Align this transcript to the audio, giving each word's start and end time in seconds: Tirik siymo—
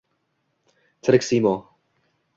Tirik 1.03 1.27
siymo— 1.27 1.53